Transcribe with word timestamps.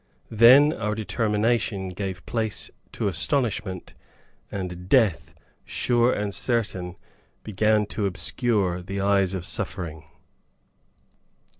Then 0.31 0.73
our 0.73 0.95
determination 0.95 1.89
gave 1.89 2.25
place 2.25 2.71
to 2.93 3.07
astonishment, 3.07 3.93
and 4.51 4.89
death, 4.89 5.35
sure 5.63 6.11
and 6.11 6.33
certain, 6.33 6.95
began 7.43 7.85
to 7.93 8.07
obscure 8.07 8.81
the 8.81 8.99
eyes 8.99 9.35
of 9.35 9.45
suffering. 9.45 10.05